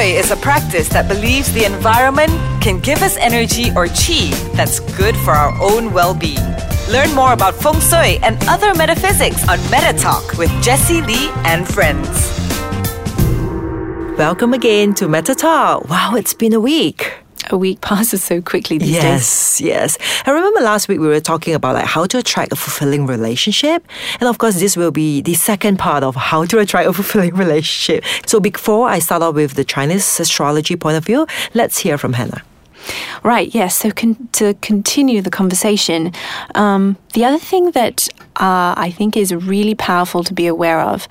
Shui 0.00 0.12
is 0.12 0.30
a 0.30 0.36
practice 0.36 0.88
that 0.88 1.08
believes 1.08 1.52
the 1.52 1.66
environment 1.66 2.32
can 2.62 2.80
give 2.80 3.02
us 3.02 3.18
energy 3.18 3.70
or 3.76 3.86
chi 3.86 4.30
that's 4.54 4.80
good 4.96 5.14
for 5.14 5.32
our 5.32 5.52
own 5.60 5.92
well 5.92 6.14
being. 6.14 6.46
Learn 6.88 7.14
more 7.14 7.34
about 7.34 7.54
Feng 7.54 7.80
Shui 7.80 8.18
and 8.22 8.38
other 8.48 8.74
metaphysics 8.74 9.46
on 9.46 9.58
Meta 9.70 9.92
Talk 9.98 10.38
with 10.38 10.50
Jesse 10.62 11.02
Lee 11.02 11.28
and 11.44 11.68
friends. 11.68 12.08
Welcome 14.16 14.54
again 14.54 14.94
to 14.94 15.06
Meta 15.06 15.34
Talk. 15.34 15.86
Wow, 15.90 16.14
it's 16.14 16.32
been 16.32 16.54
a 16.54 16.60
week. 16.60 17.19
A 17.50 17.56
week 17.56 17.80
passes 17.90 18.22
so 18.22 18.40
quickly 18.40 18.78
these 18.78 18.94
days. 18.94 19.04
Yes, 19.04 19.60
yes. 19.60 19.98
I 20.26 20.30
remember 20.30 20.60
last 20.60 20.88
week 20.88 21.00
we 21.00 21.06
were 21.06 21.20
talking 21.20 21.54
about 21.54 21.74
like 21.74 21.86
how 21.86 22.06
to 22.06 22.18
attract 22.18 22.52
a 22.52 22.56
fulfilling 22.56 23.06
relationship. 23.06 23.86
And 24.20 24.28
of 24.28 24.38
course 24.38 24.58
this 24.58 24.76
will 24.76 24.90
be 24.90 25.20
the 25.20 25.34
second 25.34 25.78
part 25.78 26.02
of 26.02 26.14
how 26.16 26.44
to 26.46 26.58
attract 26.58 26.88
a 26.88 26.92
fulfilling 27.00 27.34
relationship. 27.34 28.04
So 28.26 28.40
before 28.40 28.88
I 28.88 28.98
start 29.00 29.22
off 29.22 29.34
with 29.34 29.54
the 29.54 29.64
Chinese 29.64 30.20
astrology 30.20 30.76
point 30.76 30.96
of 30.96 31.04
view, 31.04 31.26
let's 31.54 31.78
hear 31.78 31.98
from 31.98 32.14
Hannah. 32.14 32.42
Right, 33.22 33.54
yes. 33.54 33.76
So 33.76 33.90
con- 33.90 34.28
to 34.32 34.54
continue 34.54 35.22
the 35.22 35.30
conversation, 35.30 36.12
um, 36.54 36.96
the 37.12 37.24
other 37.24 37.38
thing 37.38 37.72
that 37.72 38.08
uh, 38.36 38.74
I 38.76 38.92
think 38.96 39.16
is 39.16 39.34
really 39.34 39.74
powerful 39.74 40.24
to 40.24 40.32
be 40.32 40.46
aware 40.46 40.80
of 40.80 41.06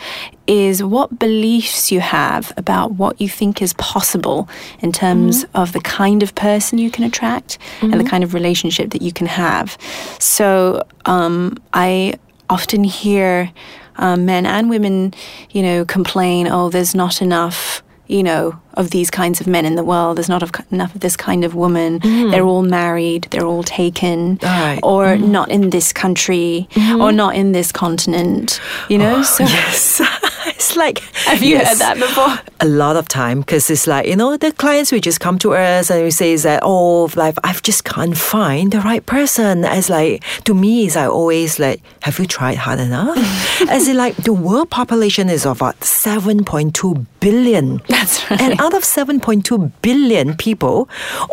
is 0.48 0.82
what 0.82 1.20
beliefs 1.20 1.92
you 1.92 2.00
have 2.00 2.52
about 2.58 2.94
what 2.94 3.22
you 3.22 3.30
think 3.30 3.62
is 3.62 3.73
possible 3.73 4.50
in 4.80 4.92
terms 4.92 5.45
mm-hmm. 5.45 5.58
of 5.58 5.73
the 5.73 5.82
kind 5.82 6.23
of 6.23 6.34
person 6.34 6.80
you 6.80 6.90
can 6.90 7.04
attract 7.04 7.59
mm-hmm. 7.59 7.86
and 7.86 7.94
the 7.94 7.98
mm-hmm. 8.00 8.08
kind 8.08 8.23
of 8.23 8.34
relationship 8.34 8.90
that 8.92 9.02
you 9.02 9.12
can 9.12 9.28
have. 9.28 9.78
So 10.20 10.84
um, 11.06 11.58
I 11.73 12.16
often 12.50 12.84
hear 12.84 13.52
um, 13.98 14.26
men 14.26 14.45
and 14.45 14.70
women, 14.70 15.14
you 15.52 15.62
know, 15.62 15.86
complain, 15.86 16.48
oh, 16.48 16.70
there's 16.70 16.95
not 16.95 17.22
enough 17.22 17.84
you 18.09 18.23
know, 18.23 18.59
of 18.73 18.90
these 18.90 19.12
kinds 19.12 19.40
of 19.40 19.45
men 19.48 19.66
in 19.66 19.75
the 19.75 19.83
world. 19.83 20.17
There's 20.17 20.28
not 20.28 20.44
enough 20.72 20.95
of 20.95 21.02
this 21.02 21.16
kind 21.16 21.45
of 21.45 21.53
woman. 21.53 22.00
Mm. 22.00 22.31
They're 22.31 22.44
all 22.44 22.64
married. 22.64 23.28
They're 23.30 23.45
all 23.45 23.64
taken, 23.64 24.39
right. 24.42 24.80
or 24.81 25.06
mm. 25.06 25.30
not 25.30 25.50
in 25.52 25.70
this 25.70 25.94
country, 25.94 26.67
mm. 26.72 27.00
or 27.02 27.11
not 27.11 27.36
in 27.36 27.52
this 27.52 27.72
continent. 27.72 28.59
You 28.89 28.98
know, 28.98 29.17
oh, 29.17 29.23
so 29.23 29.44
yes. 29.48 30.02
it's 30.59 30.75
like 30.75 30.99
have 31.25 31.41
you 31.41 31.55
yes, 31.55 31.69
heard 31.69 31.77
that 31.79 31.97
before? 31.97 32.38
A 32.59 32.67
lot 32.67 32.95
of 32.95 33.07
time 33.07 33.39
because 33.39 33.69
it's 33.69 33.88
like 33.88 34.07
you 34.07 34.15
know 34.15 34.35
the 34.38 34.52
clients 34.52 34.91
will 34.91 34.99
just 34.99 35.19
come 35.19 35.39
to 35.39 35.53
us 35.53 35.89
and 35.89 36.03
we 36.03 36.11
say 36.11 36.35
that 36.35 36.61
oh 36.63 37.09
like 37.15 37.35
I've 37.43 37.63
just 37.63 37.85
can't 37.85 38.17
find 38.17 38.71
the 38.71 38.81
right 38.81 39.05
person. 39.05 39.63
As 39.63 39.89
like 39.89 40.23
to 40.43 40.53
me, 40.53 40.85
is 40.85 40.95
I 40.97 41.07
always 41.07 41.59
like 41.59 41.81
have 42.02 42.19
you 42.19 42.25
tried 42.25 42.57
hard 42.57 42.80
enough? 42.80 43.17
As 43.69 43.87
in 43.87 43.97
like 43.97 44.15
the 44.17 44.33
world 44.33 44.69
population 44.69 45.30
is 45.30 45.45
about 45.45 45.83
seven 45.83 46.43
point 46.43 46.75
two 46.75 47.05
billion. 47.19 47.81
That's 47.87 48.30
right. 48.30 48.41
And 48.41 48.59
out 48.59 48.73
of 48.73 48.83
7.2 48.83 49.71
billion 49.81 50.35
people, 50.35 50.89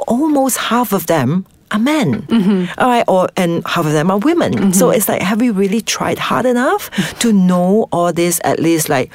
almost 0.06 0.58
half 0.58 0.92
of 0.92 1.06
them 1.06 1.46
are 1.70 1.78
men. 1.78 2.22
Mm-hmm. 2.22 2.80
All 2.80 2.88
right, 2.88 3.04
or 3.08 3.28
and 3.36 3.66
half 3.66 3.86
of 3.86 3.92
them 3.92 4.10
are 4.10 4.18
women. 4.18 4.52
Mm-hmm. 4.52 4.72
So 4.72 4.90
it's 4.90 5.08
like, 5.08 5.22
have 5.22 5.40
we 5.40 5.50
really 5.50 5.80
tried 5.80 6.18
hard 6.18 6.46
enough 6.46 6.90
to 7.20 7.32
know 7.32 7.88
all 7.92 8.12
this 8.12 8.40
at 8.44 8.60
least 8.60 8.88
like 8.88 9.12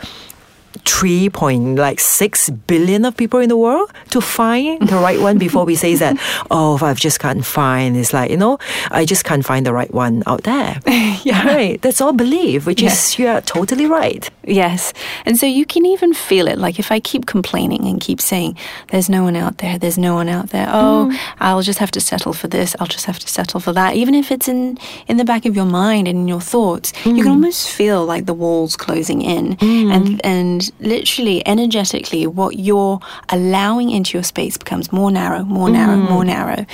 three 0.86 1.30
point 1.30 1.76
like 1.76 2.00
six 2.00 2.50
billion 2.50 3.06
of 3.06 3.16
people 3.18 3.40
in 3.40 3.50
the 3.50 3.58
world 3.58 3.92
to 4.10 4.22
find 4.22 4.88
the 4.88 4.96
right 4.96 5.20
one 5.20 5.38
before 5.38 5.66
we 5.66 5.76
say 5.76 5.96
that 5.96 6.18
oh 6.52 6.78
I've 6.82 7.00
just 7.00 7.20
can't 7.20 7.46
find 7.46 7.98
it's 7.98 8.14
like 8.14 8.32
you 8.32 8.38
know 8.38 8.58
I 8.90 9.06
just 9.06 9.26
can't 9.26 9.46
find 9.46 9.66
the 9.66 9.74
right 9.74 9.94
one 9.94 10.24
out 10.26 10.44
there 10.44 10.80
yeah 11.24 11.46
right 11.46 11.82
that's 11.82 12.02
all 12.02 12.14
belief 12.14 12.66
which 12.66 12.82
yes. 12.82 13.14
is 13.14 13.20
you're 13.20 13.42
totally 13.42 13.86
right 13.86 14.30
yes 14.44 14.94
and 15.26 15.38
so 15.38 15.46
you 15.46 15.66
can 15.66 15.86
even 15.86 16.14
feel 16.14 16.48
it 16.48 16.58
like 16.58 16.80
if 16.80 16.92
I 16.92 17.00
keep 17.00 17.26
complaining 17.26 17.86
and 17.86 18.00
keep 18.00 18.22
saying 18.22 18.58
there's 18.90 19.10
no 19.10 19.24
one 19.24 19.36
out 19.36 19.58
there 19.58 19.78
there's 19.78 19.98
no 19.98 20.16
one 20.16 20.30
out 20.30 20.50
there 20.50 20.68
oh 20.70 21.10
mm. 21.12 21.20
I'll 21.40 21.62
just 21.62 21.80
have 21.80 21.92
to 21.92 22.02
settle 22.02 22.34
for 22.34 22.48
this 22.48 22.76
I'll 22.80 22.88
just 22.88 23.06
have 23.06 23.20
to 23.20 23.28
settle 23.28 23.60
for 23.60 23.74
that 23.74 23.96
even 23.96 24.16
if 24.16 24.32
it's 24.32 24.48
in 24.48 24.78
in 25.08 25.18
the 25.18 25.26
back 25.26 25.46
of 25.46 25.56
your 25.56 25.66
mind 25.66 26.08
and 26.08 26.20
in 26.20 26.28
your 26.28 26.42
thoughts 26.42 26.92
mm. 26.92 27.18
you 27.18 27.24
can 27.24 27.32
mm. 27.32 27.36
almost 27.36 27.70
feel 27.70 28.06
like 28.06 28.26
the 28.26 28.34
walls 28.34 28.76
closing 28.78 29.22
in 29.22 29.58
mm. 29.58 29.92
and 29.92 30.26
and 30.26 30.61
literally 30.80 31.46
energetically 31.48 32.28
what 32.28 32.58
you're 32.58 33.00
allowing 33.30 33.90
into 33.90 34.18
your 34.18 34.24
space 34.24 34.58
becomes 34.58 34.92
more 34.92 35.12
narrow, 35.12 35.44
more 35.44 35.70
narrow, 35.70 35.96
mm. 35.96 36.10
more 36.10 36.26
narrow. 36.26 36.66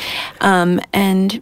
Um, 0.41 0.81
and 0.93 1.41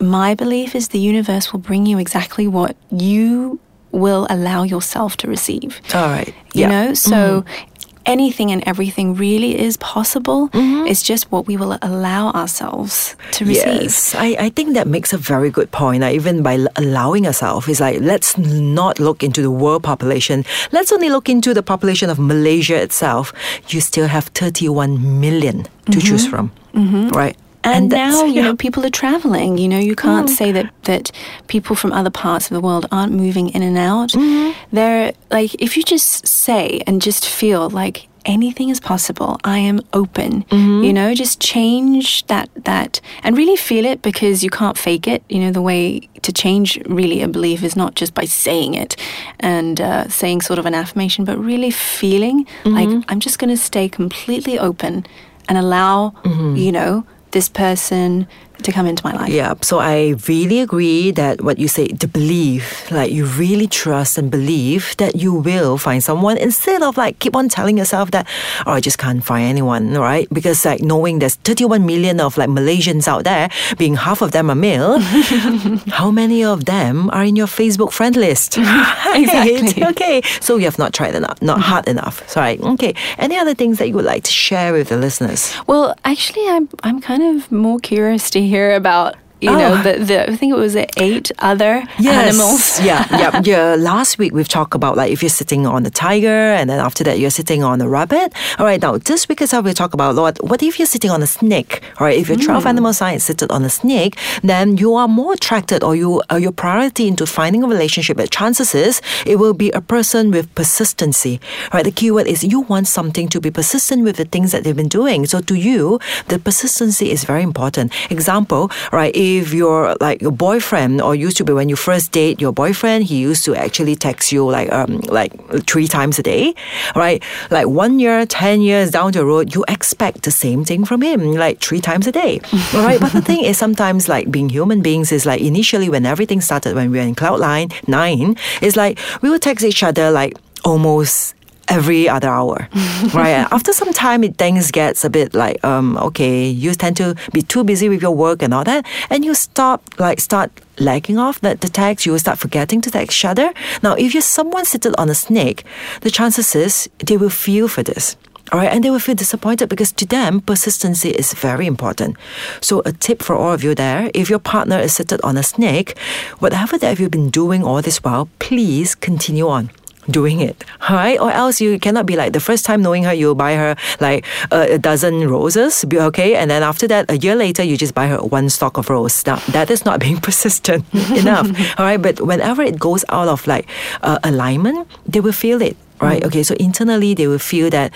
my 0.00 0.34
belief 0.34 0.74
is 0.74 0.88
the 0.88 0.98
universe 0.98 1.52
will 1.52 1.60
bring 1.60 1.86
you 1.86 1.98
exactly 1.98 2.46
what 2.46 2.76
you 2.90 3.60
will 3.92 4.26
allow 4.28 4.64
yourself 4.64 5.16
to 5.18 5.28
receive. 5.28 5.80
All 5.94 6.08
right. 6.08 6.34
You 6.52 6.62
yeah. 6.62 6.68
know, 6.68 6.94
so 6.94 7.42
mm 7.42 7.70
anything 8.06 8.50
and 8.50 8.62
everything 8.66 9.14
really 9.14 9.58
is 9.58 9.76
possible. 9.78 10.48
Mm-hmm. 10.50 10.86
It's 10.86 11.02
just 11.02 11.30
what 11.30 11.46
we 11.46 11.56
will 11.56 11.78
allow 11.82 12.30
ourselves 12.32 13.16
to 13.32 13.44
receive. 13.44 13.82
Yes, 13.82 14.14
I, 14.14 14.36
I 14.38 14.48
think 14.50 14.74
that 14.74 14.86
makes 14.86 15.12
a 15.12 15.18
very 15.18 15.50
good 15.50 15.70
point. 15.70 16.02
Like, 16.02 16.14
even 16.14 16.42
by 16.42 16.64
allowing 16.76 17.26
ourselves, 17.26 17.68
it's 17.68 17.80
like 17.80 18.00
let's 18.00 18.36
not 18.38 18.98
look 18.98 19.22
into 19.22 19.42
the 19.42 19.50
world 19.50 19.82
population. 19.82 20.44
Let's 20.72 20.92
only 20.92 21.10
look 21.10 21.28
into 21.28 21.54
the 21.54 21.62
population 21.62 22.10
of 22.10 22.18
Malaysia 22.18 22.80
itself. 22.80 23.32
You 23.68 23.80
still 23.80 24.08
have 24.08 24.26
31 24.26 25.20
million 25.20 25.64
to 25.64 25.68
mm-hmm. 25.68 26.00
choose 26.00 26.26
from, 26.26 26.50
mm-hmm. 26.74 27.08
right? 27.10 27.36
And, 27.64 27.84
and 27.84 27.88
now, 27.90 28.24
you 28.24 28.42
know, 28.42 28.54
people 28.54 28.84
are 28.84 28.90
traveling. 28.90 29.56
You 29.58 29.68
know, 29.68 29.78
you 29.78 29.96
can't 29.96 30.28
mm. 30.28 30.32
say 30.32 30.52
that, 30.52 30.72
that 30.84 31.10
people 31.48 31.74
from 31.74 31.92
other 31.92 32.10
parts 32.10 32.50
of 32.50 32.54
the 32.54 32.60
world 32.60 32.86
aren't 32.92 33.12
moving 33.12 33.48
in 33.48 33.62
and 33.62 33.78
out. 33.78 34.10
Mm-hmm. 34.10 34.52
They're 34.70 35.12
like, 35.30 35.54
if 35.60 35.76
you 35.76 35.82
just 35.82 36.26
say 36.26 36.82
and 36.86 37.00
just 37.00 37.26
feel 37.26 37.70
like 37.70 38.08
anything 38.26 38.68
is 38.68 38.80
possible, 38.80 39.38
I 39.44 39.58
am 39.58 39.80
open. 39.92 40.44
Mm-hmm. 40.44 40.84
You 40.84 40.92
know, 40.92 41.14
just 41.14 41.40
change 41.40 42.26
that 42.26 42.50
that 42.64 43.00
and 43.22 43.36
really 43.36 43.56
feel 43.56 43.84
it 43.84 44.02
because 44.02 44.42
you 44.44 44.50
can't 44.50 44.76
fake 44.76 45.08
it. 45.08 45.22
You 45.28 45.40
know, 45.40 45.50
the 45.50 45.62
way 45.62 46.08
to 46.22 46.32
change 46.32 46.78
really 46.86 47.22
a 47.22 47.28
belief 47.28 47.62
is 47.62 47.76
not 47.76 47.94
just 47.94 48.14
by 48.14 48.24
saying 48.24 48.74
it 48.74 48.96
and 49.40 49.80
uh, 49.80 50.08
saying 50.08 50.42
sort 50.42 50.58
of 50.58 50.66
an 50.66 50.74
affirmation, 50.74 51.24
but 51.24 51.38
really 51.38 51.70
feeling 51.70 52.44
mm-hmm. 52.44 52.74
like 52.74 53.04
I'm 53.08 53.20
just 53.20 53.38
going 53.38 53.50
to 53.50 53.56
stay 53.56 53.88
completely 53.88 54.58
open 54.58 55.06
and 55.48 55.58
allow, 55.58 56.10
mm-hmm. 56.24 56.56
you 56.56 56.72
know, 56.72 57.06
this 57.34 57.48
person 57.48 58.28
to 58.62 58.72
come 58.72 58.86
into 58.86 59.04
my 59.04 59.12
life. 59.12 59.28
Yeah, 59.28 59.54
so 59.60 59.78
I 59.78 60.14
really 60.28 60.60
agree 60.60 61.10
that 61.12 61.42
what 61.42 61.58
you 61.58 61.68
say, 61.68 61.88
the 61.88 62.08
belief, 62.08 62.90
like 62.90 63.12
you 63.12 63.26
really 63.26 63.66
trust 63.66 64.18
and 64.18 64.30
believe 64.30 64.94
that 64.98 65.16
you 65.16 65.34
will 65.34 65.78
find 65.78 66.02
someone 66.02 66.36
instead 66.36 66.82
of 66.82 66.96
like 66.96 67.18
keep 67.18 67.36
on 67.36 67.48
telling 67.48 67.78
yourself 67.78 68.10
that, 68.12 68.26
oh, 68.66 68.72
I 68.72 68.80
just 68.80 68.98
can't 68.98 69.24
find 69.24 69.44
anyone, 69.44 69.94
right? 69.94 70.28
Because 70.32 70.64
like 70.64 70.82
knowing 70.82 71.18
there's 71.18 71.36
31 71.36 71.86
million 71.86 72.20
of 72.20 72.36
like 72.38 72.48
Malaysians 72.48 73.08
out 73.08 73.24
there, 73.24 73.48
being 73.78 73.96
half 73.96 74.22
of 74.22 74.32
them 74.32 74.50
are 74.50 74.54
male, 74.54 74.98
how 75.88 76.10
many 76.10 76.44
of 76.44 76.64
them 76.64 77.10
are 77.10 77.24
in 77.24 77.36
your 77.36 77.46
Facebook 77.46 77.92
friend 77.92 78.16
list? 78.16 78.58
exactly. 78.58 79.82
Okay, 79.94 80.22
so 80.40 80.56
you 80.56 80.64
have 80.64 80.78
not 80.78 80.92
tried 80.92 81.14
enough, 81.14 81.40
not 81.42 81.58
mm-hmm. 81.58 81.70
hard 81.70 81.88
enough. 81.88 82.26
Sorry. 82.28 82.58
Okay. 82.58 82.94
Any 83.18 83.36
other 83.36 83.54
things 83.54 83.78
that 83.78 83.88
you 83.88 83.94
would 83.94 84.04
like 84.04 84.24
to 84.24 84.32
share 84.32 84.72
with 84.72 84.88
the 84.88 84.96
listeners? 84.96 85.54
Well, 85.66 85.94
actually, 86.04 86.48
I'm 86.48 86.68
I'm 86.82 87.00
kind 87.00 87.22
of 87.22 87.52
more 87.52 87.78
curious 87.78 88.30
to 88.30 88.40
hear 88.46 88.74
about 88.74 89.16
you 89.44 89.50
oh. 89.50 89.58
know, 89.58 89.82
the, 89.82 90.04
the 90.04 90.30
I 90.30 90.36
think 90.36 90.52
it 90.52 90.56
was 90.56 90.74
eight 90.76 91.30
other 91.38 91.84
yes. 91.98 92.28
animals. 92.28 92.80
yeah, 92.88 93.06
yeah, 93.10 93.42
yeah. 93.44 93.76
Last 93.78 94.18
week 94.18 94.32
we've 94.32 94.48
talked 94.48 94.74
about 94.74 94.96
like 94.96 95.12
if 95.12 95.22
you're 95.22 95.28
sitting 95.28 95.66
on 95.66 95.84
a 95.84 95.90
tiger 95.90 96.28
and 96.28 96.70
then 96.70 96.80
after 96.80 97.04
that 97.04 97.18
you're 97.18 97.30
sitting 97.30 97.62
on 97.62 97.80
a 97.80 97.88
rabbit. 97.88 98.32
All 98.58 98.66
right, 98.66 98.80
now 98.80 98.96
this 98.96 99.28
week 99.28 99.42
itself 99.42 99.64
we 99.66 99.74
talk 99.74 99.92
about 99.92 100.16
what 100.16 100.42
what 100.42 100.62
if 100.62 100.78
you're 100.78 100.86
sitting 100.86 101.10
on 101.10 101.22
a 101.22 101.26
snake? 101.26 101.82
All 101.98 102.06
right, 102.06 102.18
if 102.18 102.28
your 102.28 102.38
12 102.38 102.64
mm. 102.64 102.66
animal 102.66 102.92
sign 102.94 103.16
is 103.16 103.24
seated 103.24 103.50
on 103.50 103.64
a 103.64 103.70
snake, 103.70 104.16
then 104.42 104.76
you 104.78 104.94
are 104.94 105.08
more 105.08 105.34
attracted 105.34 105.84
or 105.84 105.94
you 105.94 106.22
or 106.30 106.38
your 106.38 106.52
priority 106.52 107.06
into 107.06 107.26
finding 107.26 107.62
a 107.62 107.68
relationship. 107.68 108.16
But 108.16 108.30
chances 108.30 108.74
is 108.74 109.02
it 109.26 109.36
will 109.36 109.54
be 109.54 109.70
a 109.72 109.80
person 109.80 110.30
with 110.30 110.52
persistency. 110.54 111.40
Right, 111.72 111.84
the 111.84 111.92
keyword 111.92 112.26
is 112.26 112.42
you 112.42 112.60
want 112.62 112.86
something 112.88 113.28
to 113.28 113.40
be 113.40 113.50
persistent 113.50 114.04
with 114.04 114.16
the 114.16 114.24
things 114.24 114.52
that 114.52 114.64
they've 114.64 114.80
been 114.82 114.88
doing. 114.88 115.26
So 115.26 115.40
to 115.40 115.54
you, 115.54 116.00
the 116.28 116.38
persistency 116.38 117.10
is 117.10 117.24
very 117.24 117.42
important. 117.42 117.92
Example, 118.10 118.70
right? 118.92 119.14
If 119.14 119.33
if 119.38 119.52
your 119.52 119.96
like 120.00 120.20
your 120.22 120.32
boyfriend 120.32 121.00
or 121.00 121.14
used 121.14 121.36
to 121.38 121.44
be 121.44 121.52
when 121.52 121.68
you 121.68 121.76
first 121.76 122.12
date 122.12 122.40
your 122.40 122.52
boyfriend, 122.52 123.04
he 123.04 123.16
used 123.16 123.44
to 123.44 123.54
actually 123.54 123.96
text 123.96 124.32
you 124.32 124.44
like 124.48 124.72
um 124.72 124.98
like 125.08 125.32
three 125.66 125.86
times 125.88 126.18
a 126.18 126.22
day, 126.22 126.54
right? 126.94 127.22
Like 127.50 127.66
one 127.66 127.98
year, 127.98 128.26
ten 128.26 128.60
years 128.60 128.90
down 128.90 129.12
the 129.12 129.24
road, 129.24 129.54
you 129.54 129.64
expect 129.68 130.22
the 130.22 130.30
same 130.30 130.64
thing 130.64 130.84
from 130.84 131.02
him, 131.02 131.32
like 131.32 131.60
three 131.60 131.80
times 131.80 132.06
a 132.06 132.12
day, 132.12 132.40
right? 132.74 133.00
But 133.00 133.12
the 133.12 133.22
thing 133.22 133.44
is, 133.44 133.58
sometimes 133.58 134.08
like 134.08 134.30
being 134.30 134.48
human 134.48 134.82
beings 134.82 135.12
is 135.12 135.26
like 135.26 135.40
initially 135.40 135.88
when 135.88 136.06
everything 136.06 136.40
started 136.40 136.74
when 136.74 136.90
we 136.90 136.98
were 136.98 137.04
in 137.04 137.14
cloud 137.14 137.40
line 137.40 137.68
nine, 137.86 138.36
it's 138.60 138.76
like 138.76 138.98
we 139.22 139.30
would 139.30 139.42
text 139.42 139.64
each 139.64 139.82
other 139.82 140.10
like 140.10 140.36
almost 140.64 141.34
every 141.68 142.08
other 142.08 142.28
hour, 142.28 142.68
right? 143.14 143.46
After 143.50 143.72
some 143.72 143.92
time, 143.92 144.24
it 144.24 144.36
things 144.36 144.70
gets 144.70 145.04
a 145.04 145.10
bit 145.10 145.34
like, 145.34 145.62
um, 145.64 145.96
okay, 145.98 146.48
you 146.48 146.74
tend 146.74 146.96
to 146.98 147.14
be 147.32 147.42
too 147.42 147.64
busy 147.64 147.88
with 147.88 148.02
your 148.02 148.14
work 148.14 148.42
and 148.42 148.54
all 148.54 148.64
that, 148.64 148.86
and 149.10 149.24
you 149.24 149.34
stop, 149.34 149.82
like, 149.98 150.20
start 150.20 150.50
lagging 150.78 151.18
off 151.18 151.40
the, 151.40 151.54
the 151.54 151.68
text, 151.68 152.06
you 152.06 152.12
will 152.12 152.18
start 152.18 152.38
forgetting 152.38 152.80
to 152.82 152.90
text 152.90 153.18
each 153.18 153.24
other. 153.24 153.52
Now, 153.82 153.94
if 153.94 154.14
you're 154.14 154.22
someone 154.22 154.64
seated 154.64 154.94
on 154.98 155.08
a 155.08 155.14
snake, 155.14 155.64
the 156.00 156.10
chances 156.10 156.54
is 156.54 156.88
they 156.98 157.16
will 157.16 157.30
feel 157.30 157.68
for 157.68 157.82
this 157.82 158.16
All 158.52 158.58
right, 158.58 158.70
and 158.70 158.84
they 158.84 158.90
will 158.90 159.00
feel 159.00 159.14
disappointed 159.14 159.68
because 159.68 159.90
to 159.92 160.06
them, 160.06 160.40
persistency 160.40 161.10
is 161.10 161.32
very 161.32 161.66
important. 161.66 162.16
So, 162.60 162.82
a 162.84 162.92
tip 162.92 163.22
for 163.22 163.34
all 163.34 163.52
of 163.52 163.64
you 163.64 163.74
there 163.74 164.10
if 164.12 164.28
your 164.28 164.38
partner 164.38 164.78
is 164.78 164.92
seated 164.92 165.20
on 165.22 165.38
a 165.38 165.42
snake, 165.42 165.98
whatever 166.40 166.76
that 166.78 166.98
you've 166.98 167.10
been 167.10 167.30
doing 167.30 167.64
all 167.64 167.80
this 167.80 168.04
while, 168.04 168.28
please 168.38 168.94
continue 168.94 169.48
on 169.48 169.70
doing 170.10 170.40
it, 170.40 170.64
right? 170.90 171.18
Or 171.20 171.30
else 171.30 171.60
you 171.60 171.78
cannot 171.78 172.06
be 172.06 172.16
like 172.16 172.32
the 172.32 172.40
first 172.40 172.64
time 172.64 172.82
knowing 172.82 173.04
her, 173.04 173.12
you 173.12 173.34
buy 173.34 173.54
her 173.54 173.76
like 174.00 174.24
a, 174.50 174.78
dozen 174.78 175.28
roses, 175.28 175.84
okay? 175.92 176.36
And 176.36 176.50
then 176.50 176.62
after 176.62 176.86
that, 176.88 177.10
a 177.10 177.16
year 177.18 177.34
later, 177.34 177.62
you 177.62 177.76
just 177.76 177.94
buy 177.94 178.06
her 178.08 178.18
one 178.18 178.50
stalk 178.50 178.76
of 178.76 178.90
rose. 178.90 179.24
Now, 179.26 179.36
that 179.52 179.70
is 179.70 179.84
not 179.84 180.00
being 180.04 180.18
persistent 180.18 180.84
enough, 181.16 181.48
all 181.78 181.86
right? 181.86 182.00
But 182.00 182.20
whenever 182.20 182.62
it 182.62 182.78
goes 182.78 183.04
out 183.08 183.28
of 183.28 183.46
like 183.46 183.68
uh, 184.02 184.18
alignment, 184.24 184.88
they 185.06 185.20
will 185.20 185.32
feel 185.32 185.62
it 185.62 185.76
right? 186.00 186.22
Mm. 186.22 186.26
Okay, 186.26 186.42
so 186.42 186.54
internally 186.56 187.14
they 187.14 187.26
will 187.26 187.38
feel 187.38 187.70
that 187.70 187.92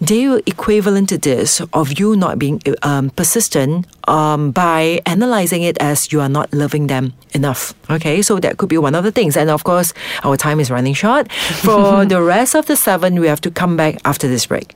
they 0.00 0.28
will 0.28 0.42
equivalent 0.46 1.08
to 1.10 1.18
this 1.18 1.60
of 1.72 1.98
you 1.98 2.16
not 2.16 2.38
being 2.38 2.60
um, 2.82 3.10
persistent 3.10 3.86
um, 4.08 4.50
by 4.50 5.00
analyzing 5.06 5.62
it 5.62 5.78
as 5.78 6.12
you 6.12 6.20
are 6.20 6.28
not 6.28 6.52
loving 6.52 6.86
them 6.86 7.14
enough. 7.32 7.74
Okay, 7.90 8.22
so 8.22 8.38
that 8.40 8.58
could 8.58 8.68
be 8.68 8.78
one 8.78 8.94
of 8.94 9.04
the 9.04 9.12
things. 9.12 9.36
And 9.36 9.50
of 9.50 9.64
course, 9.64 9.94
our 10.24 10.36
time 10.36 10.60
is 10.60 10.70
running 10.70 10.94
short. 10.94 11.30
For 11.32 12.04
the 12.12 12.22
rest 12.22 12.54
of 12.54 12.66
the 12.66 12.76
seven, 12.76 13.20
we 13.20 13.26
have 13.26 13.40
to 13.42 13.50
come 13.50 13.76
back 13.76 13.98
after 14.04 14.28
this 14.28 14.46
break. 14.46 14.74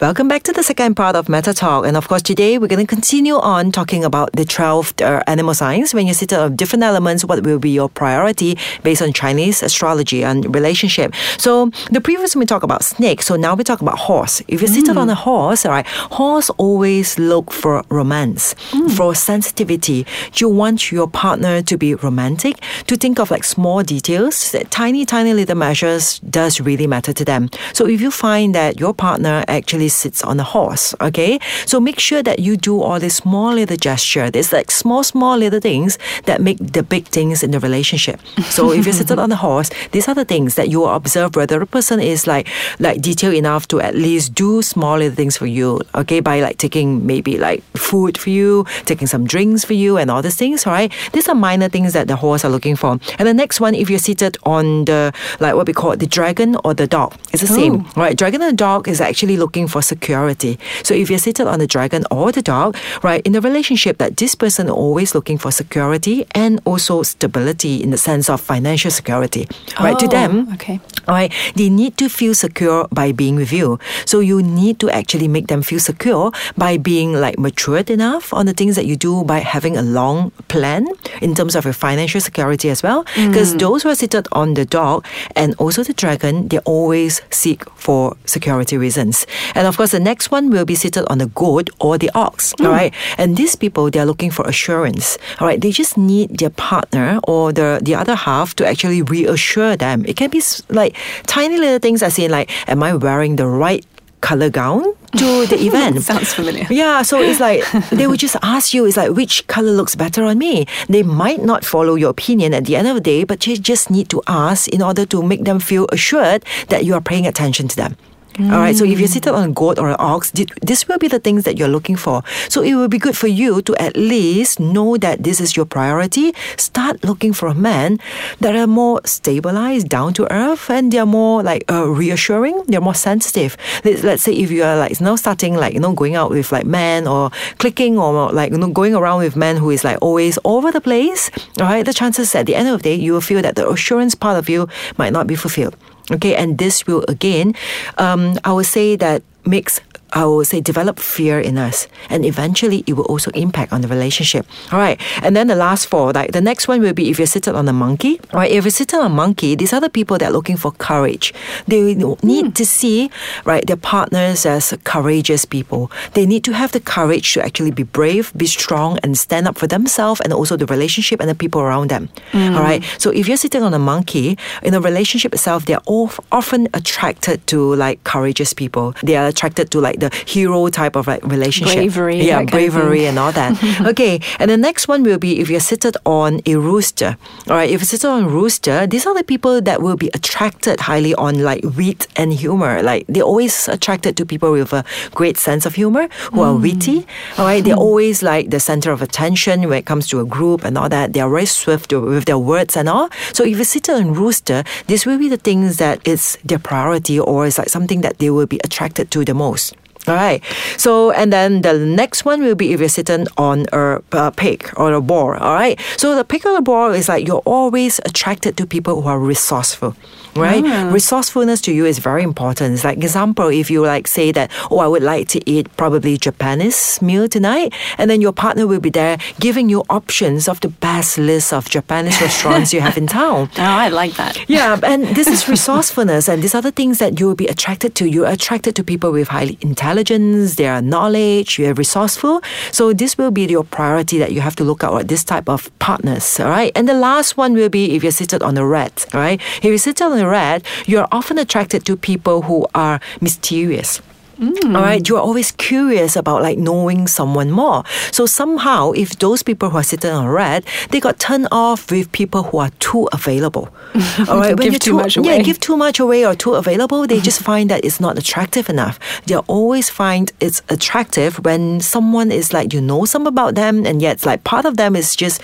Welcome 0.00 0.26
back 0.26 0.42
to 0.42 0.52
the 0.52 0.64
second 0.64 0.96
part 0.96 1.14
of 1.14 1.28
Meta 1.28 1.54
Talk. 1.54 1.86
And 1.86 1.96
of 1.96 2.08
course, 2.08 2.20
today 2.20 2.58
we're 2.58 2.66
going 2.66 2.84
to 2.84 2.86
continue 2.86 3.36
on 3.36 3.70
talking 3.70 4.02
about 4.02 4.32
the 4.32 4.44
12 4.44 4.94
uh, 5.00 5.22
animal 5.28 5.54
signs. 5.54 5.94
When 5.94 6.08
you 6.08 6.14
sit 6.14 6.32
on 6.32 6.56
different 6.56 6.82
elements, 6.82 7.24
what 7.24 7.44
will 7.44 7.60
be 7.60 7.70
your 7.70 7.88
priority 7.88 8.58
based 8.82 9.02
on 9.02 9.12
Chinese 9.12 9.62
astrology 9.62 10.24
and 10.24 10.52
relationship? 10.52 11.14
So, 11.38 11.70
the 11.92 12.00
previous 12.00 12.34
we 12.34 12.44
talked 12.44 12.64
about 12.64 12.82
snake. 12.82 13.22
So, 13.22 13.36
now 13.36 13.54
we 13.54 13.62
talk 13.62 13.82
about 13.82 13.96
horse. 13.96 14.42
If 14.48 14.62
you 14.62 14.66
sit 14.66 14.86
mm. 14.86 14.96
on 14.96 15.08
a 15.10 15.14
horse, 15.14 15.64
all 15.64 15.70
right, 15.70 15.86
horse 15.86 16.50
always 16.58 17.16
look 17.16 17.52
for 17.52 17.84
romance, 17.88 18.54
mm. 18.72 18.90
for 18.96 19.14
sensitivity. 19.14 20.08
You 20.34 20.48
want 20.48 20.90
your 20.90 21.06
partner 21.06 21.62
to 21.62 21.78
be 21.78 21.94
romantic, 21.94 22.56
to 22.88 22.96
think 22.96 23.20
of 23.20 23.30
like 23.30 23.44
small 23.44 23.84
details. 23.84 24.56
Tiny, 24.70 25.06
tiny 25.06 25.34
little 25.34 25.54
measures 25.54 26.18
does 26.18 26.60
really 26.60 26.88
matter 26.88 27.12
to 27.12 27.24
them. 27.24 27.48
So, 27.72 27.86
if 27.86 28.00
you 28.00 28.10
find 28.10 28.56
that 28.56 28.80
your 28.80 28.92
partner 28.92 29.44
actually 29.46 29.83
actually 29.84 30.10
sits 30.10 30.22
on 30.24 30.40
a 30.40 30.44
horse. 30.44 30.94
Okay, 31.00 31.38
so 31.66 31.80
make 31.80 31.98
sure 31.98 32.22
that 32.22 32.38
you 32.38 32.56
do 32.56 32.80
all 32.82 33.00
these 33.00 33.16
small 33.16 33.54
little 33.54 33.76
gesture. 33.76 34.30
There's 34.30 34.52
like 34.52 34.70
small, 34.70 35.02
small 35.02 35.38
little 35.38 35.60
things 35.60 35.98
that 36.24 36.40
make 36.40 36.58
the 36.58 36.82
big 36.82 37.06
things 37.08 37.42
in 37.42 37.50
the 37.50 37.60
relationship. 37.60 38.20
So 38.50 38.72
if 38.72 38.86
you 38.86 38.92
sit 38.92 39.10
on 39.10 39.32
a 39.32 39.36
horse, 39.36 39.70
these 39.92 40.08
are 40.08 40.14
the 40.14 40.24
things 40.24 40.54
that 40.54 40.68
you 40.68 40.84
observe 40.84 41.36
whether 41.36 41.58
the 41.58 41.66
person 41.66 42.00
is 42.00 42.26
like 42.26 42.48
like 42.78 43.00
detailed 43.00 43.34
enough 43.34 43.66
to 43.68 43.80
at 43.80 43.94
least 43.94 44.34
do 44.34 44.62
small 44.62 44.98
little 44.98 45.14
things 45.14 45.36
for 45.36 45.46
you. 45.46 45.80
Okay, 45.94 46.20
by 46.20 46.40
like 46.40 46.58
taking 46.58 47.06
maybe 47.06 47.38
like 47.38 47.62
food 47.76 48.18
for 48.18 48.30
you, 48.30 48.64
taking 48.84 49.06
some 49.06 49.26
drinks 49.26 49.64
for 49.64 49.74
you, 49.74 49.98
and 49.98 50.10
all 50.10 50.22
these 50.22 50.36
things. 50.36 50.66
Right, 50.66 50.92
these 51.12 51.28
are 51.28 51.34
minor 51.34 51.68
things 51.68 51.92
that 51.92 52.08
the 52.08 52.16
horse 52.16 52.44
are 52.44 52.50
looking 52.50 52.76
for. 52.76 52.98
And 53.18 53.26
the 53.26 53.34
next 53.34 53.60
one, 53.60 53.74
if 53.74 53.90
you're 53.90 53.98
seated 53.98 54.36
on 54.44 54.84
the 54.84 55.12
like 55.40 55.54
what 55.54 55.66
we 55.66 55.72
call 55.72 55.96
the 55.96 56.06
dragon 56.06 56.56
or 56.64 56.74
the 56.74 56.86
dog, 56.86 57.14
it's 57.32 57.42
the 57.42 57.48
same. 57.48 57.74
Oh. 57.74 58.02
Right, 58.04 58.16
dragon 58.16 58.42
and 58.42 58.56
dog 58.56 58.88
is 58.88 59.00
actually 59.00 59.36
looking 59.36 59.68
for 59.68 59.73
security. 59.82 60.58
So 60.82 60.94
if 60.94 61.10
you're 61.10 61.18
seated 61.18 61.46
on 61.46 61.58
the 61.58 61.66
dragon 61.66 62.04
or 62.10 62.32
the 62.32 62.42
dog, 62.42 62.76
right, 63.02 63.22
in 63.24 63.34
a 63.34 63.40
relationship 63.40 63.98
that 63.98 64.16
this 64.16 64.34
person 64.34 64.68
always 64.70 65.14
looking 65.14 65.38
for 65.38 65.50
security 65.50 66.26
and 66.34 66.60
also 66.64 67.02
stability 67.02 67.82
in 67.82 67.90
the 67.90 67.98
sense 67.98 68.28
of 68.28 68.40
financial 68.40 68.90
security. 68.90 69.46
Right. 69.80 69.94
Oh, 69.94 69.98
to 69.98 70.08
them, 70.08 70.52
okay. 70.54 70.80
All 71.06 71.14
right, 71.14 71.32
they 71.54 71.68
need 71.68 71.96
to 71.98 72.08
feel 72.08 72.34
secure 72.34 72.88
by 72.92 73.12
being 73.12 73.36
with 73.36 73.52
you. 73.52 73.78
So 74.06 74.20
you 74.20 74.42
need 74.42 74.80
to 74.80 74.90
actually 74.90 75.28
make 75.28 75.48
them 75.48 75.62
feel 75.62 75.80
secure 75.80 76.32
by 76.56 76.76
being 76.76 77.12
like 77.12 77.38
matured 77.38 77.90
enough 77.90 78.32
on 78.32 78.46
the 78.46 78.52
things 78.52 78.76
that 78.76 78.86
you 78.86 78.96
do 78.96 79.24
by 79.24 79.40
having 79.40 79.76
a 79.76 79.82
long 79.82 80.30
plan 80.48 80.86
in 81.20 81.34
terms 81.34 81.54
of 81.54 81.64
your 81.64 81.74
financial 81.74 82.20
security 82.20 82.70
as 82.70 82.82
well. 82.82 83.04
Because 83.14 83.54
mm. 83.54 83.58
those 83.58 83.82
who 83.82 83.90
are 83.90 83.94
seated 83.94 84.26
on 84.32 84.54
the 84.54 84.64
dog 84.64 85.06
and 85.36 85.54
also 85.58 85.82
the 85.82 85.92
dragon, 85.92 86.48
they 86.48 86.58
always 86.60 87.20
seek 87.30 87.68
for 87.70 88.16
security 88.24 88.76
reasons. 88.76 89.26
And 89.54 89.66
of 89.66 89.76
course, 89.76 89.92
the 89.92 90.00
next 90.00 90.30
one 90.30 90.50
will 90.50 90.64
be 90.64 90.74
seated 90.74 91.04
on 91.08 91.18
the 91.18 91.26
goat 91.26 91.70
or 91.80 91.98
the 91.98 92.10
ox. 92.14 92.54
Mm. 92.54 92.66
All 92.66 92.72
right. 92.72 92.94
And 93.18 93.36
these 93.36 93.56
people, 93.56 93.90
they're 93.90 94.06
looking 94.06 94.30
for 94.30 94.46
assurance. 94.46 95.18
All 95.40 95.46
right. 95.46 95.60
They 95.60 95.70
just 95.70 95.96
need 95.98 96.38
their 96.38 96.50
partner 96.50 97.20
or 97.24 97.52
the, 97.52 97.80
the 97.82 97.94
other 97.94 98.14
half 98.14 98.54
to 98.56 98.66
actually 98.66 99.02
reassure 99.02 99.76
them. 99.76 100.04
It 100.06 100.16
can 100.16 100.30
be 100.30 100.42
like 100.68 100.93
tiny 101.26 101.58
little 101.58 101.78
things 101.78 102.02
as 102.02 102.18
in 102.18 102.30
like, 102.30 102.50
am 102.68 102.82
I 102.82 102.94
wearing 102.94 103.36
the 103.36 103.46
right 103.46 103.84
color 104.24 104.48
gown 104.48 104.82
to 105.18 105.46
the 105.46 105.58
event. 105.68 106.00
Sounds 106.00 106.32
familiar. 106.32 106.66
Yeah, 106.70 107.02
so 107.02 107.20
it's 107.20 107.40
like 107.40 107.60
they 107.90 108.06
would 108.06 108.18
just 108.18 108.36
ask 108.42 108.72
you, 108.72 108.86
it's 108.86 108.96
like 108.96 109.10
which 109.10 109.46
color 109.48 109.72
looks 109.72 109.94
better 109.94 110.24
on 110.24 110.38
me. 110.38 110.66
They 110.88 111.02
might 111.02 111.42
not 111.42 111.62
follow 111.62 111.94
your 111.94 112.10
opinion 112.10 112.54
at 112.54 112.64
the 112.64 112.74
end 112.74 112.88
of 112.88 112.94
the 112.94 113.02
day, 113.02 113.24
but 113.24 113.46
you 113.46 113.58
just 113.58 113.90
need 113.90 114.08
to 114.08 114.22
ask 114.26 114.66
in 114.68 114.80
order 114.80 115.04
to 115.04 115.22
make 115.22 115.44
them 115.44 115.60
feel 115.60 115.86
assured 115.92 116.42
that 116.68 116.86
you 116.86 116.94
are 116.94 117.02
paying 117.02 117.26
attention 117.26 117.68
to 117.68 117.76
them. 117.76 117.96
Mm. 118.34 118.52
All 118.52 118.58
right. 118.58 118.74
So 118.74 118.84
if 118.84 118.98
you're 118.98 119.08
seated 119.08 119.32
on 119.32 119.48
a 119.50 119.52
goat 119.52 119.78
or 119.78 119.90
an 119.90 119.96
ox, 119.98 120.32
this 120.32 120.88
will 120.88 120.98
be 120.98 121.06
the 121.08 121.20
things 121.20 121.44
that 121.44 121.56
you're 121.56 121.68
looking 121.68 121.94
for. 121.96 122.22
So 122.48 122.62
it 122.62 122.74
will 122.74 122.88
be 122.88 122.98
good 122.98 123.16
for 123.16 123.28
you 123.28 123.62
to 123.62 123.76
at 123.76 123.96
least 123.96 124.58
know 124.58 124.96
that 124.96 125.22
this 125.22 125.40
is 125.40 125.56
your 125.56 125.66
priority. 125.66 126.34
Start 126.56 127.04
looking 127.04 127.32
for 127.32 127.46
a 127.48 127.54
man 127.54 128.00
that 128.40 128.56
are 128.56 128.66
more 128.66 129.00
stabilized, 129.04 129.88
down 129.88 130.14
to 130.14 130.30
earth, 130.32 130.68
and 130.68 130.92
they're 130.92 131.06
more 131.06 131.42
like 131.42 131.64
uh, 131.70 131.86
reassuring. 131.86 132.62
They're 132.66 132.80
more 132.80 132.94
sensitive. 132.94 133.56
Let's, 133.84 134.02
let's 134.02 134.22
say 134.24 134.32
if 134.34 134.50
you 134.50 134.64
are 134.64 134.76
like 134.76 135.00
now 135.00 135.14
starting 135.16 135.54
like 135.54 135.74
you 135.74 135.80
know 135.80 135.92
going 135.92 136.16
out 136.16 136.30
with 136.30 136.50
like 136.50 136.66
men 136.66 137.06
or 137.06 137.30
clicking 137.58 137.98
or 137.98 138.32
like 138.32 138.50
you 138.50 138.58
know 138.58 138.70
going 138.70 138.94
around 138.94 139.20
with 139.20 139.36
men 139.36 139.56
who 139.56 139.70
is 139.70 139.84
like 139.84 139.98
always 140.02 140.38
over 140.44 140.72
the 140.72 140.80
place. 140.80 141.30
All 141.60 141.66
right. 141.66 141.84
The 141.84 141.94
chances 141.94 142.34
at 142.34 142.46
the 142.46 142.56
end 142.56 142.68
of 142.68 142.82
the 142.82 142.90
day 142.90 142.94
you 142.96 143.12
will 143.12 143.20
feel 143.20 143.42
that 143.42 143.54
the 143.54 143.68
assurance 143.68 144.14
part 144.16 144.38
of 144.38 144.48
you 144.48 144.68
might 144.98 145.12
not 145.12 145.26
be 145.28 145.36
fulfilled. 145.36 145.76
Okay, 146.12 146.34
and 146.36 146.58
this 146.58 146.86
will 146.86 147.04
again, 147.08 147.54
um, 147.96 148.38
I 148.44 148.52
would 148.52 148.66
say 148.66 148.96
that 148.96 149.22
makes 149.46 149.80
I 150.14 150.24
would 150.24 150.46
say 150.46 150.60
develop 150.60 150.98
fear 151.00 151.40
in 151.40 151.58
us, 151.58 151.88
and 152.08 152.24
eventually 152.24 152.84
it 152.86 152.94
will 152.94 153.04
also 153.06 153.30
impact 153.32 153.72
on 153.72 153.80
the 153.80 153.88
relationship. 153.88 154.46
All 154.72 154.78
right, 154.78 155.00
and 155.22 155.36
then 155.36 155.48
the 155.48 155.56
last 155.56 155.86
four, 155.86 156.12
like 156.12 156.32
the 156.32 156.40
next 156.40 156.68
one 156.68 156.80
will 156.80 156.94
be 156.94 157.10
if 157.10 157.18
you're 157.18 157.26
seated 157.26 157.54
on 157.54 157.68
a 157.68 157.72
monkey. 157.72 158.20
All 158.32 158.40
right, 158.40 158.50
if 158.50 158.64
you're 158.64 158.70
seated 158.70 158.96
on 158.96 159.06
a 159.06 159.14
monkey, 159.14 159.56
these 159.56 159.72
are 159.72 159.80
the 159.80 159.90
people 159.90 160.16
that 160.18 160.30
are 160.30 160.32
looking 160.32 160.56
for 160.56 160.70
courage. 160.72 161.34
They 161.66 161.94
need 161.94 162.46
mm. 162.46 162.54
to 162.54 162.64
see 162.64 163.10
right 163.44 163.66
their 163.66 163.76
partners 163.76 164.46
as 164.46 164.72
courageous 164.84 165.44
people. 165.44 165.90
They 166.12 166.26
need 166.26 166.44
to 166.44 166.52
have 166.52 166.70
the 166.72 166.80
courage 166.80 167.34
to 167.34 167.44
actually 167.44 167.72
be 167.72 167.82
brave, 167.82 168.32
be 168.36 168.46
strong, 168.46 168.98
and 169.02 169.18
stand 169.18 169.48
up 169.48 169.58
for 169.58 169.66
themselves 169.66 170.20
and 170.20 170.32
also 170.32 170.56
the 170.56 170.66
relationship 170.66 171.20
and 171.20 171.28
the 171.28 171.34
people 171.34 171.60
around 171.60 171.90
them. 171.90 172.08
Mm. 172.30 172.54
All 172.56 172.62
right, 172.62 172.84
so 172.98 173.10
if 173.10 173.26
you're 173.26 173.36
sitting 173.36 173.62
on 173.62 173.74
a 173.74 173.78
monkey 173.80 174.38
in 174.62 174.74
a 174.74 174.80
relationship 174.80 175.34
itself, 175.34 175.66
they're 175.66 175.82
often 175.88 176.68
attracted 176.72 177.44
to 177.48 177.74
like 177.74 178.04
courageous 178.04 178.52
people. 178.52 178.94
They 179.02 179.16
are 179.16 179.26
attracted 179.26 179.72
to 179.72 179.80
like 179.80 180.03
the 180.08 180.24
hero 180.26 180.68
type 180.68 180.96
of 180.96 181.06
like 181.06 181.22
relationship. 181.24 181.76
Bravery. 181.76 182.22
Yeah, 182.22 182.44
bravery 182.44 183.06
and 183.06 183.18
all 183.18 183.32
that. 183.32 183.52
okay. 183.90 184.20
And 184.38 184.50
the 184.50 184.56
next 184.56 184.88
one 184.88 185.02
will 185.02 185.18
be 185.18 185.40
if 185.40 185.48
you're 185.48 185.60
seated 185.60 185.96
on 186.04 186.40
a 186.46 186.56
rooster. 186.56 187.16
All 187.48 187.56
right. 187.56 187.70
If 187.70 187.80
you're 187.80 187.86
seated 187.86 188.08
on 188.08 188.24
a 188.24 188.28
rooster, 188.28 188.86
these 188.86 189.06
are 189.06 189.14
the 189.14 189.24
people 189.24 189.60
that 189.62 189.82
will 189.82 189.96
be 189.96 190.10
attracted 190.14 190.80
highly 190.80 191.14
on 191.14 191.42
like 191.42 191.62
wit 191.76 192.06
and 192.16 192.32
humor. 192.32 192.82
Like 192.82 193.06
they're 193.08 193.22
always 193.22 193.68
attracted 193.68 194.16
to 194.18 194.26
people 194.26 194.52
with 194.52 194.72
a 194.72 194.84
great 195.12 195.36
sense 195.36 195.66
of 195.66 195.74
humor 195.74 196.08
who 196.32 196.40
mm. 196.40 196.46
are 196.46 196.56
witty. 196.56 197.06
All 197.38 197.46
right. 197.46 197.62
They're 197.64 197.76
always 197.76 198.22
like 198.22 198.50
the 198.50 198.60
center 198.60 198.92
of 198.92 199.02
attention 199.02 199.68
when 199.68 199.78
it 199.78 199.86
comes 199.86 200.06
to 200.08 200.20
a 200.20 200.24
group 200.24 200.64
and 200.64 200.76
all 200.76 200.88
that. 200.88 201.12
They 201.12 201.20
are 201.20 201.30
very 201.30 201.46
swift 201.46 201.92
with 201.92 202.26
their 202.26 202.38
words 202.38 202.76
and 202.76 202.88
all. 202.88 203.08
So 203.32 203.44
if 203.44 203.58
you 203.58 203.64
sit 203.64 203.88
on 203.88 204.12
rooster, 204.14 204.64
this 204.86 205.06
will 205.06 205.18
be 205.18 205.28
the 205.28 205.36
things 205.36 205.78
that 205.78 206.06
is 206.06 206.38
their 206.44 206.58
priority 206.58 207.18
or 207.18 207.46
is 207.46 207.58
like 207.58 207.68
something 207.68 208.00
that 208.02 208.18
they 208.18 208.30
will 208.30 208.46
be 208.46 208.60
attracted 208.64 209.10
to 209.12 209.24
the 209.24 209.34
most. 209.34 209.74
All 210.06 210.14
right. 210.14 210.42
So, 210.76 211.10
and 211.12 211.32
then 211.32 211.62
the 211.62 211.78
next 211.78 212.24
one 212.24 212.42
will 212.42 212.54
be 212.54 212.72
if 212.72 212.80
you're 212.80 212.88
sitting 212.88 213.26
on 213.36 213.66
a, 213.72 214.02
a 214.12 214.30
pig 214.32 214.70
or 214.76 214.92
a 214.92 215.00
boar. 215.00 215.36
All 215.36 215.54
right. 215.54 215.80
So, 215.96 216.14
the 216.14 216.24
pig 216.24 216.44
or 216.46 216.54
the 216.54 216.62
boar 216.62 216.94
is 216.94 217.08
like 217.08 217.26
you're 217.26 217.42
always 217.44 218.00
attracted 218.04 218.56
to 218.58 218.66
people 218.66 219.00
who 219.00 219.08
are 219.08 219.18
resourceful 219.18 219.96
right? 220.36 220.64
Ah. 220.66 220.90
Resourcefulness 220.92 221.60
to 221.62 221.72
you 221.72 221.86
is 221.86 221.98
very 221.98 222.22
important. 222.22 222.74
It's 222.74 222.84
like 222.84 222.98
example, 222.98 223.48
if 223.48 223.70
you 223.70 223.82
like 223.82 224.06
say 224.06 224.32
that, 224.32 224.50
oh, 224.70 224.78
I 224.78 224.86
would 224.86 225.02
like 225.02 225.28
to 225.28 225.50
eat 225.50 225.74
probably 225.76 226.16
Japanese 226.16 227.00
meal 227.00 227.28
tonight, 227.28 227.72
and 227.98 228.10
then 228.10 228.20
your 228.20 228.32
partner 228.32 228.66
will 228.66 228.80
be 228.80 228.90
there 228.90 229.18
giving 229.40 229.68
you 229.68 229.84
options 229.90 230.48
of 230.48 230.60
the 230.60 230.68
best 230.68 231.18
list 231.18 231.52
of 231.52 231.68
Japanese 231.68 232.20
restaurants 232.20 232.72
you 232.72 232.80
have 232.80 232.96
in 232.96 233.06
town. 233.06 233.50
Oh, 233.56 233.62
I 233.62 233.88
like 233.88 234.14
that. 234.14 234.38
Yeah, 234.48 234.78
and 234.82 235.04
this 235.16 235.26
is 235.26 235.48
resourcefulness, 235.48 236.28
and 236.28 236.42
these 236.42 236.54
are 236.54 236.62
the 236.62 236.72
things 236.72 236.98
that 236.98 237.20
you 237.20 237.26
will 237.26 237.34
be 237.34 237.46
attracted 237.46 237.94
to. 237.96 238.06
You're 238.08 238.28
attracted 238.28 238.76
to 238.76 238.84
people 238.84 239.12
with 239.12 239.28
high 239.28 239.56
intelligence, 239.94 240.56
their 240.56 240.82
knowledge, 240.82 241.58
you're 241.58 241.74
resourceful. 241.74 242.42
So 242.72 242.92
this 242.92 243.16
will 243.16 243.30
be 243.30 243.46
your 243.46 243.62
priority 243.62 244.18
that 244.18 244.32
you 244.32 244.40
have 244.40 244.56
to 244.56 244.64
look 244.64 244.82
out 244.82 245.00
at 245.00 245.08
this 245.08 245.22
type 245.22 245.48
of 245.48 245.70
partners, 245.78 246.40
all 246.40 246.48
right? 246.48 246.72
And 246.74 246.88
the 246.88 246.94
last 246.94 247.36
one 247.36 247.54
will 247.54 247.68
be 247.68 247.94
if 247.94 248.02
you're 248.02 248.10
seated 248.10 248.42
on 248.42 248.56
a 248.56 248.66
rat, 248.66 249.06
all 249.14 249.20
right? 249.20 249.40
If 249.58 249.64
you 249.64 249.78
sit 249.78 250.02
on 250.02 250.18
a 250.18 250.28
rat, 250.28 250.64
you're 250.86 251.06
often 251.12 251.38
attracted 251.38 251.84
to 251.86 251.96
people 251.96 252.42
who 252.42 252.66
are 252.74 252.98
mysterious. 253.20 254.02
Mm. 254.36 254.76
All 254.76 254.82
right, 254.82 255.06
you're 255.08 255.20
always 255.20 255.52
curious 255.52 256.16
about 256.16 256.42
like 256.42 256.58
knowing 256.58 257.06
someone 257.06 257.50
more. 257.50 257.84
So 258.10 258.26
somehow, 258.26 258.92
if 258.92 259.18
those 259.18 259.42
people 259.42 259.70
who 259.70 259.78
are 259.78 259.82
sitting 259.82 260.10
on 260.10 260.26
red, 260.26 260.64
they 260.90 261.00
got 261.00 261.18
turned 261.18 261.48
off 261.52 261.90
with 261.90 262.10
people 262.12 262.42
who 262.44 262.58
are 262.58 262.70
too 262.80 263.08
available. 263.12 263.68
All 264.28 264.38
right, 264.38 264.56
Give 264.56 264.72
you're 264.72 264.78
too 264.78 264.94
much 264.94 265.16
Yeah, 265.16 265.38
give 265.42 265.60
too 265.60 265.76
much 265.76 266.00
away 266.00 266.26
or 266.26 266.34
too 266.34 266.54
available. 266.54 267.06
They 267.06 267.20
just 267.20 267.42
find 267.50 267.70
that 267.70 267.84
it's 267.84 268.00
not 268.00 268.18
attractive 268.18 268.68
enough. 268.68 268.98
They 269.26 269.36
always 269.36 269.88
find 269.88 270.32
it's 270.40 270.62
attractive 270.68 271.44
when 271.44 271.80
someone 271.80 272.32
is 272.32 272.52
like 272.52 272.72
you 272.72 272.80
know 272.80 273.04
some 273.04 273.26
about 273.26 273.54
them, 273.54 273.86
and 273.86 274.02
yet 274.02 274.24
like 274.26 274.44
part 274.44 274.64
of 274.64 274.76
them 274.76 274.96
is 274.96 275.14
just 275.14 275.40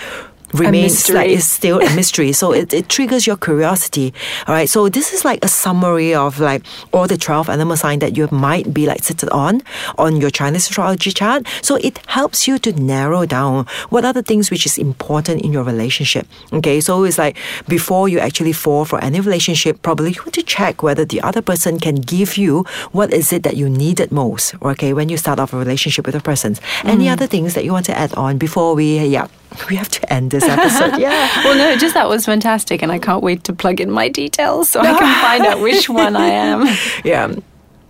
remains 0.52 1.09
like 1.11 1.28
is 1.28 1.47
still 1.47 1.80
a 1.80 1.95
mystery. 1.95 2.33
So 2.33 2.52
it, 2.52 2.73
it 2.73 2.88
triggers 2.88 3.26
your 3.26 3.37
curiosity. 3.37 4.12
All 4.47 4.54
right. 4.54 4.69
So 4.69 4.88
this 4.88 5.12
is 5.12 5.25
like 5.25 5.45
a 5.45 5.49
summary 5.49 6.14
of 6.14 6.40
like 6.40 6.62
all 6.92 7.07
the 7.07 7.16
12 7.16 7.49
animal 7.49 7.76
sign 7.76 7.99
that 8.00 8.16
you 8.16 8.28
might 8.30 8.73
be 8.73 8.87
like 8.87 9.02
seated 9.02 9.28
on 9.30 9.62
on 9.99 10.21
your 10.21 10.30
Chinese 10.30 10.69
astrology 10.69 11.11
chart. 11.11 11.47
So 11.62 11.76
it 11.76 11.99
helps 12.07 12.47
you 12.49 12.59
to 12.61 12.73
narrow 12.73 13.26
down 13.26 13.66
what 13.90 14.04
are 14.04 14.12
the 14.12 14.23
things 14.23 14.50
which 14.50 14.66
is 14.66 14.78
important 14.78 15.42
in 15.42 15.52
your 15.52 15.64
relationship. 15.64 16.26
Okay. 16.52 16.80
So 16.80 17.04
it's 17.04 17.19
like 17.19 17.37
before 17.69 18.09
you 18.09 18.19
actually 18.19 18.52
fall 18.52 18.85
for 18.85 19.02
any 19.02 19.21
relationship, 19.21 19.83
probably 19.83 20.12
you 20.12 20.23
want 20.23 20.35
to 20.35 20.42
check 20.42 20.83
whether 20.83 21.04
the 21.04 21.21
other 21.21 21.42
person 21.42 21.78
can 21.78 21.97
give 21.97 22.37
you 22.37 22.64
what 22.92 23.12
is 23.12 23.33
it 23.33 23.42
that 23.42 23.57
you 23.57 23.69
needed 23.69 24.12
most. 24.12 24.54
Okay. 24.62 24.92
When 24.92 25.09
you 25.09 25.16
start 25.16 25.38
off 25.38 25.52
a 25.52 25.57
relationship 25.57 26.07
with 26.07 26.14
a 26.14 26.21
person. 26.21 26.57
Any 26.85 27.07
mm. 27.07 27.12
other 27.12 27.26
things 27.26 27.54
that 27.54 27.64
you 27.64 27.73
want 27.73 27.87
to 27.87 27.97
add 27.97 28.14
on 28.14 28.38
before 28.38 28.75
we, 28.75 28.99
yeah, 29.07 29.26
we 29.69 29.76
have 29.76 29.88
to 29.88 30.12
end 30.12 30.30
this 30.30 30.45
episode. 30.45 30.99
Yeah. 31.00 31.28
Well, 31.45 31.57
no, 31.57 31.76
just 31.76 31.95
that 31.95 32.09
was 32.09 32.25
fantastic, 32.26 32.83
and 32.83 32.92
I 32.92 32.99
can't 32.99 33.23
wait 33.23 33.45
to 33.45 33.52
plug 33.52 33.80
in 33.80 33.90
my 33.90 34.09
details 34.09 34.69
so 34.71 34.80
I 34.80 34.92
can 34.99 35.23
find 35.23 35.47
out 35.47 35.61
which 35.61 35.88
one 36.02 36.16
I 36.16 36.28
am. 36.28 36.66
Yeah. 37.04 37.35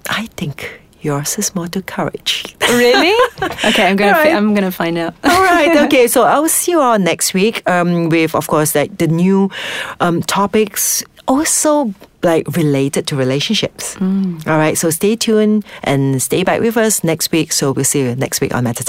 I 0.09 0.27
think 0.37 0.81
yours 1.03 1.39
is 1.39 1.55
more 1.55 1.69
to 1.69 1.83
courage. 1.83 2.57
Really? 2.71 3.13
Okay, 3.65 3.89
I'm 3.89 3.97
gonna 3.97 4.13
right. 4.13 4.31
fi- 4.31 4.37
I'm 4.37 4.55
gonna 4.55 4.71
find 4.71 4.97
out. 4.97 5.15
All 5.25 5.43
right. 5.43 5.77
Okay. 5.87 6.07
So 6.07 6.23
I 6.23 6.39
will 6.39 6.49
see 6.49 6.71
you 6.73 6.81
all 6.81 7.01
next 7.01 7.35
week 7.35 7.69
um, 7.69 8.09
with, 8.11 8.33
of 8.37 8.47
course, 8.47 8.77
like 8.77 8.97
the 8.99 9.09
new 9.09 9.51
um, 9.99 10.23
topics 10.23 11.03
also 11.27 11.93
like 12.23 12.47
related 12.57 13.09
to 13.09 13.17
relationships. 13.17 13.97
All 14.01 14.59
right. 14.59 14.79
So 14.79 14.91
stay 14.91 15.17
tuned 15.17 15.65
and 15.83 16.23
stay 16.23 16.45
back 16.45 16.61
with 16.61 16.77
us 16.77 17.03
next 17.03 17.33
week. 17.33 17.51
So 17.53 17.73
we'll 17.73 17.85
see 17.85 18.03
you 18.03 18.15
next 18.15 18.41
week 18.41 18.55
on 18.55 18.65
Meta 18.65 18.85